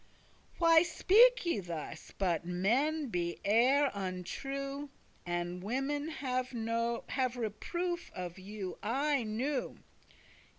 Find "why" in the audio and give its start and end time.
0.57-0.81